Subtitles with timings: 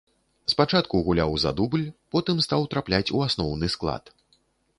[0.53, 1.83] Спачатку гуляў за дубль,
[2.15, 4.03] потым стаў трапляць у асноўны склад.